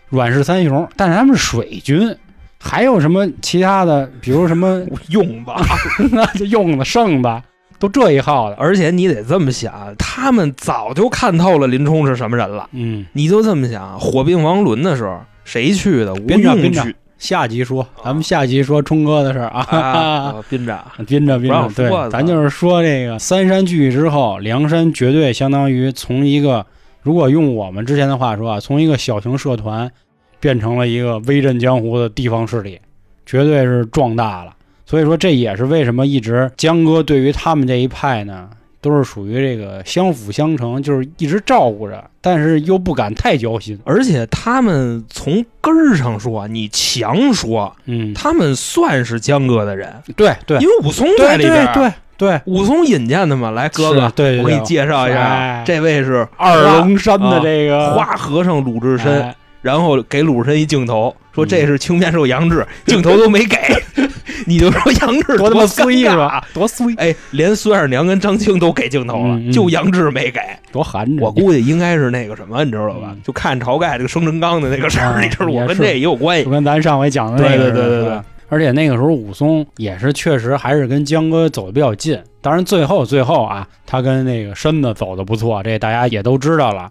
[0.10, 2.13] 阮氏三雄，但是他们是水军，
[2.60, 5.62] 还有什么其他的，比如什么 用吧。
[6.36, 7.42] 就用的剩的，
[7.80, 8.56] 都这一号的。
[8.58, 12.70] 而且你得这么想，他们早就看透了林冲是什么人了。
[12.74, 16.13] 嗯，你就这么想，火并王伦的时候，谁去的？
[16.13, 19.62] 吴用去下集说，咱们下集说冲哥的事儿啊。
[19.78, 20.80] 啊， 宾着。
[21.06, 26.65] 宾着宾着，对，操咱就是说这个三山聚义之后，梁山绝对相当于从一个，
[27.02, 29.92] 如果用我们之前的话说啊，从一个小型社团
[30.39, 32.80] 变成了一个威震江湖的地方势力，
[33.26, 34.54] 绝对是壮大了。
[34.89, 38.49] 所以说，这也是为什么一直江哥对于他们这一派呢，
[38.82, 43.78] 都是属于这个相辅相成，就是一直照顾着，但是又不敢太交心。
[43.84, 51.71] 而且他们从根儿上说，你强说，嗯，他们算是江哥的人，对对因为武松对在里边。
[51.71, 53.52] 对对对，武松引荐的嘛。
[53.52, 59.21] 来，哥哥，对对对我给你介绍一下哎，这位是二龙山的这个花和尚鲁智深。
[59.21, 63.58] 哎然后给鲁智深一镜头，说这是青面兽杨志，镜头都没给，
[64.45, 66.43] 你就说杨志多他妈衰是吧？？
[66.54, 70.39] 多衰，哎，连孙二娘跟张青都给镜头了，嗯嗯就杨志没给。
[70.71, 71.21] 多寒碜！
[71.21, 73.10] 我估计应该是那个什么，你知道吧？
[73.12, 76.52] 嗯就看晁盖这个生辰纲的那个事儿，啊你知道，我跟这也有关系就。
[76.52, 78.19] 跟咱上回讲的那个对对对对对
[78.52, 86.89] 而且那个时候武松也是确实还是跟江哥走的比较近，当然最后最后啊，他跟那个身子走的不错，这大家也都知道了。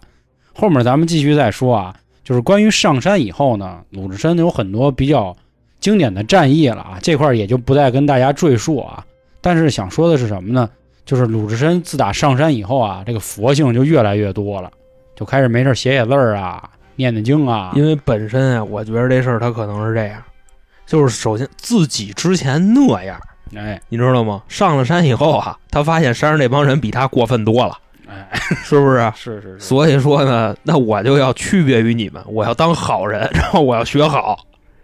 [0.53, 5.35] 后面咱们继续再说啊，就是关于上山以后呢，鲁智深有很多比较
[5.79, 9.05] 经典的战役了啊，这块儿也就不再跟大家赘述啊。
[9.41, 10.69] 但是想说的是什么呢？
[11.05, 14.69] 就是鲁智深自打上山以后啊，这个佛性就越来越多了，
[15.15, 20.21] 就开始没事写写字儿啊，念念经啊，因为本身啊，我觉得这事儿他可能是这样，
[20.85, 23.19] 就是首先自己之前那样，
[23.55, 24.43] 哎你知道吗？
[24.47, 27.75] 上了山以后啊，他发现山上那帮人比他过分多了，
[28.07, 28.29] 哎，
[28.63, 28.99] 是不是？
[29.15, 34.37] 是是是，所以说呢，那我就要区别于你们，我要当好人，然后我要学好。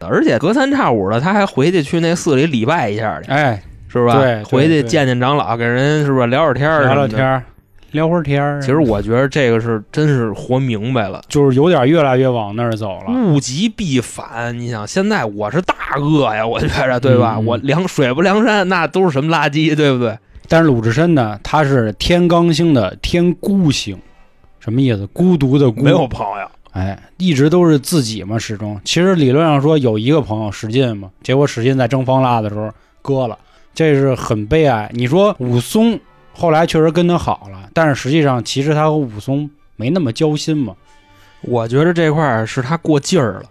[0.06, 4.14] 而且隔三差五的，他还回去去那寺里礼拜一下去，哎，是吧？
[4.14, 6.84] 对对回去见见长老，给人是不是聊会儿天儿？
[6.84, 7.26] 聊聊天。
[7.26, 7.44] 儿，
[7.92, 8.62] 聊会儿天儿。
[8.62, 13.12] 其实我觉得这个是真是活明白了，就是有点越来越往那儿走了。
[13.12, 14.58] 物极必反。
[14.60, 17.36] 你想，现在我是大恶呀，我觉着对吧？
[17.38, 20.18] 嗯我梁水不梁山，那都是什么垃圾，对不对？
[20.48, 23.98] 但是鲁智深呢，他是天罡星的天孤星，
[24.60, 25.08] 什么意思？
[25.08, 28.80] 孤独的孤，没有朋友，哎，一直都是自己嘛，始终。
[28.84, 32.70] 其实理论上说有一个朋友史进嘛，结果史进在征方腊的时候
[33.02, 33.38] 割了，
[33.74, 34.92] 这是很悲哀。
[34.94, 35.98] 你说武松
[36.34, 40.76] 后来确实跟他好了，但是实际上其实他和武松没那么交心嘛，
[41.40, 43.44] 我觉得这块儿是他过劲儿了，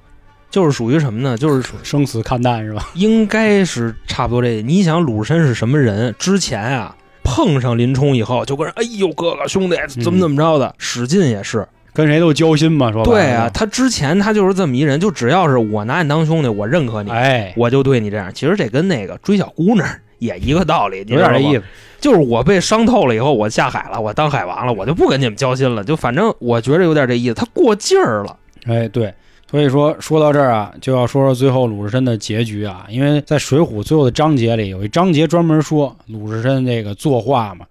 [0.50, 1.38] 就是属于什么呢？
[1.38, 2.90] 就是生死看淡是吧？
[2.94, 4.60] 应该是差不多这。
[4.60, 6.14] 你想鲁智深是什么人？
[6.18, 10.74] 之前啊碰上林冲以后，就跟人哎呦哥哥兄弟怎么怎么着的。
[10.76, 18.34] 史进也是，跟谁都交心嘛，说对啊，，他之前他就是这么一人，就只要是我拿你当兄弟，我认可你，哎，我就对你这样。
[18.34, 21.62] 其实这跟那个追小姑娘也一个道理，有点这意思。
[22.00, 25.84] 就是我被伤透了以后，我下海了，我当海王了，我就不跟你们交心了。
[25.84, 28.36] 就反正我觉得有点这意思，他过劲儿了。
[28.66, 29.14] 哎，对，
[29.48, 37.64] 所以说说到这儿啊，就要说说最后鲁智深的结局啊，因为在《水浒》最后的章节里有一章节专门说鲁智深这个作画嘛，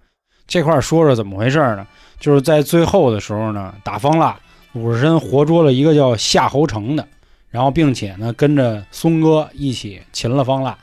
[0.48, 1.86] 这块儿说说怎么回事呢？
[2.18, 4.36] 就是在最后的时候呢，打方腊，
[4.72, 7.06] 鲁智深活捉了一个叫夏侯成的，
[7.50, 10.76] 然后并且呢跟着松哥一起擒了方腊。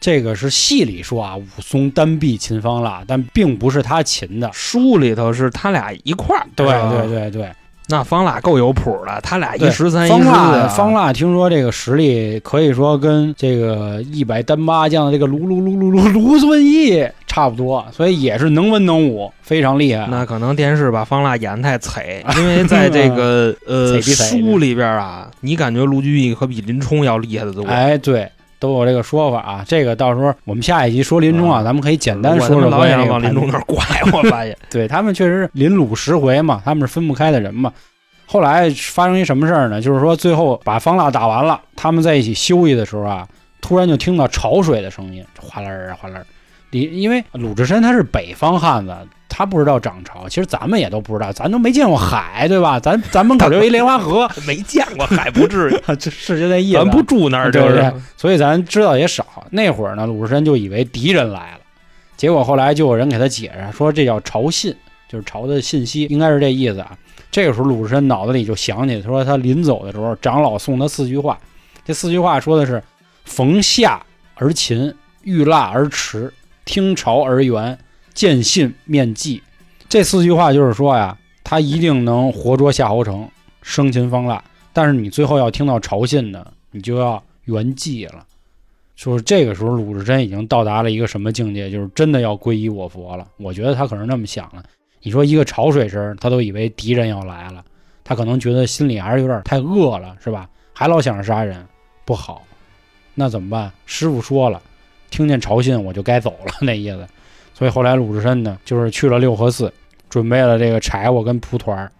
[0.00, 4.48] 这个是戏里说啊，武松单臂擒方腊，但并不是他擒的。
[4.52, 7.52] 书里头是他俩一块儿，对对对对，
[7.88, 20.06] 那方腊够有谱的，他俩一对十三一四腊，方腊听说这个实力可以说跟这个一百单八将的这个卢卢卢卢卢卢俊义差不多，所以也是能文能武，非常厉害。
[20.10, 22.04] 那可能电视把方腊演得太惨，
[22.36, 27.64] 因为在这个呃书里边啊，你感觉卢俊义可比林冲要厉害的多。
[27.64, 29.64] 哎，对，都有这个说法啊。
[29.66, 33.78] 这个到时候我们下一集说林冲啊，啊咱们可以简单说说老想往林冲那儿拐，
[34.12, 37.72] 我发现 对他们确实是临鲁十回嘛，他们是分不开的人嘛。
[38.26, 39.80] 后来发生一什么事儿呢？
[39.80, 43.26] 就是说最后把方腊打完了，他们在一起休息的时候啊，
[43.60, 46.20] 突然就听到潮水的声音，哗啦儿哗啦
[46.68, 46.70] 儿。
[46.70, 48.94] 你因为鲁智深他是北方汉子，
[49.28, 52.78] 他不知道涨潮，其实咱们也都不知道，咱都没见过海，对吧？
[52.78, 56.78] 咱咱门口就一莲花河， 没见过海，不至于， 这是就那意思。
[56.78, 57.92] 咱不住那儿，对对？
[58.16, 59.24] 所以咱知道也少。
[59.50, 61.60] 那会儿呢，鲁智深就以为敌人来了，
[62.16, 64.74] 结果后来就有人给他解释说，这叫潮信，
[65.08, 66.96] 就是潮的信息，应该是这意思啊。
[67.30, 71.38] 这个时候鲁智深脑子里就想起，他说他临走的时候，长老送他四句话，
[71.84, 72.82] 这四句话说的是：
[73.24, 74.00] 逢夏
[74.34, 76.32] 而勤，遇腊而迟。
[76.68, 77.78] 听朝而圆，
[78.12, 79.42] 见信面祭，
[79.88, 83.26] 这四句话就是说呀，他一定能活捉夏侯成，
[83.62, 84.44] 生擒方腊。
[84.74, 88.26] 但是你最后要听到朝信的，你就要圆寂了。
[88.96, 91.70] 说这个时候鲁智深已经到达了一个什么境界？
[91.70, 93.26] 就是真的要皈依我佛了。
[93.38, 94.62] 我觉得他可能那么想了。
[95.00, 97.64] 你说一个潮水声，他都以为敌人要来了，
[98.04, 100.46] 他可能觉得心里还是有点太饿了，是吧？
[100.74, 101.66] 还老想着杀人，
[102.04, 102.44] 不好。
[103.14, 103.72] 那怎么办？
[103.86, 104.60] 师傅说了。
[105.10, 107.06] 听见朝信我就该走了那意思，
[107.54, 109.72] 所以后来鲁智深呢，就是去了六合寺，
[110.08, 111.90] 准备了这个柴火跟蒲团，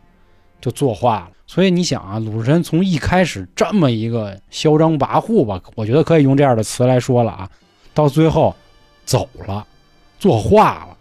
[0.60, 1.30] 就作画了。
[1.46, 7.48] 所以你想啊，鲁智深从一开始这么一个嚣张跋扈吧，我觉得可以用这样的词来说了啊，
[7.94, 8.54] 到最后
[9.04, 9.66] 走了，
[10.18, 10.96] 作画了，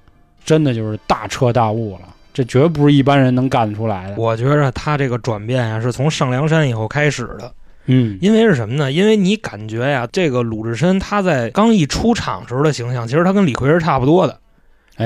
[0.46, 4.16] 真的就是大彻大悟了，这绝不是一般人能干得出来的。
[4.16, 7.54] 我觉着他这个转变啊，是从上梁山以后开始的。
[7.88, 8.92] 嗯，因为是什么呢？
[8.92, 14.40] 因为你感觉呀，这个鲁智深他在刚一出场时候的形象，其实他跟李逵是差不多的，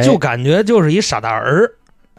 [0.04, 1.72] 就感觉就是一傻大儿，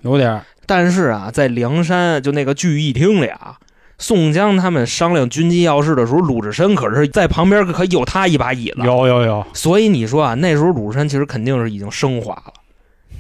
[0.03, 0.41] 有点。
[0.65, 3.57] 但是啊，在梁山就那个聚义厅里啊，
[3.99, 9.45] 宋江他们商量军机要事的时候，鲁智深可是在旁边可有他一把椅子，有有有。
[9.53, 12.53] 所以你说啊，那时候鲁智深其实肯定是已经升华了。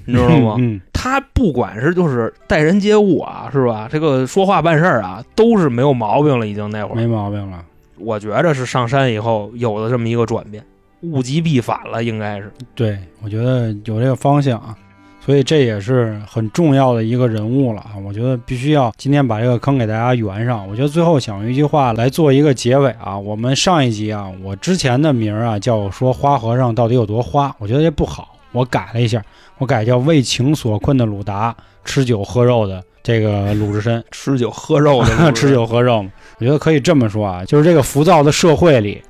[0.04, 0.56] 你知道吗？
[1.02, 3.88] 他不管是就是待人接物啊，是吧？
[3.90, 6.46] 这个说话办事儿啊，都是没有毛病了。
[6.46, 7.60] 已经那会儿没毛病了。
[7.98, 10.64] 我觉着是上山以后有了这么一个转变，
[11.00, 12.52] 物极必反了，应该是。
[12.76, 14.76] 对，我觉得有这个方向啊，
[15.18, 17.98] 所以这也是很重要的一个人物了啊。
[18.06, 20.68] 我觉得必须要今天把这个坑给大家圆上。
[20.68, 23.18] 我觉得最后想用一句话来做一个结尾啊。
[23.18, 29.22] 我们上一集啊，我之前的名儿啊叫说花和尚到底有多花，我觉得这不好，我改了一下。
[29.58, 36.04] 我改叫为情所困的鲁达，吃酒喝肉的这个鲁智深，吃酒喝肉的 吃酒喝肉，
[36.40, 39.00] 我觉得可以这么说啊，就是这个浮躁的社会里，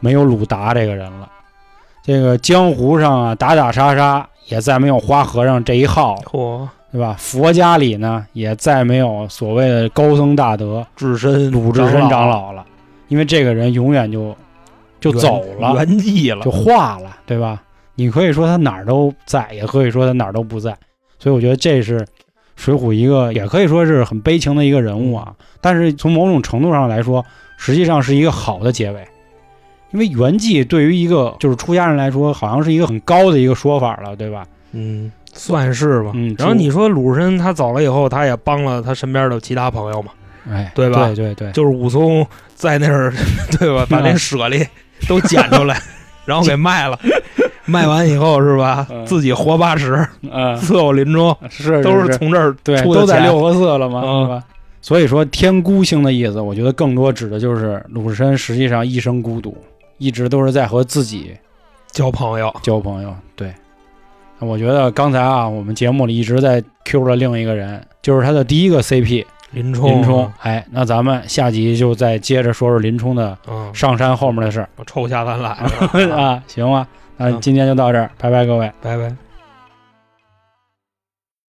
[0.00, 1.30] 没有鲁达这个人了，
[2.02, 7.14] 这个江湖上啊打打杀杀也再没有花和尚这一号，嚯，对吧？
[7.16, 12.64] 佛家里呢也再没有所谓的高僧大德智深鲁智深长老了，
[13.06, 14.36] 因为这个人永远就
[14.98, 17.62] 就走了，圆寂了，就化了，对吧？
[18.00, 20.74] 你可以说他哪儿都在，也可以说他哪儿都不在，
[21.18, 22.02] 所以我觉得这是
[22.56, 25.34] 水浒一个，也可以说是很悲情的一个人物啊。
[25.60, 27.22] 但是从某种程度上来说，
[27.58, 29.06] 实际上是一个好的结尾，
[29.92, 34.46] 因为圆寂对于一个就是出家人来说，好像是一个很高的一个说法了，对吧？
[34.72, 36.12] 嗯，算是吧。
[36.14, 40.12] 嗯，然后你说鲁智深他走了以后，他也帮了他身边的其他朋友嘛？
[40.50, 41.04] 哎，对吧？
[41.08, 43.12] 对对对，就是武松在那儿，
[43.60, 43.84] 对吧？
[43.90, 44.66] 把那舍利
[45.06, 45.78] 都捡出来，
[46.24, 46.98] 然后给卖了。
[47.70, 48.86] 卖完以后是吧？
[49.06, 54.44] 自己活八十，伺候林冲是都是从这儿对，都在六合寺了嘛，是吧？
[54.82, 59.56] 所以说天孤星的意思，我觉得更多指的就是鲁智深实际上一生孤独，
[59.98, 61.32] 一直都是在和自己
[61.90, 63.14] 交朋友，交朋友。
[63.36, 63.52] 对，
[64.38, 69.90] 我觉得刚才啊，我们节目里一直在 Q 了另一个人，就是他的第一个 CP 林冲。
[69.90, 73.36] 林冲，哎，那咱们下集就再接着说说林冲的
[73.74, 74.68] 上山后面的事儿。
[74.76, 75.50] 我抽下咱来
[76.10, 76.86] 啊，行吗？
[77.20, 79.29] 那今天就到这儿，拜拜，各位，拜拜。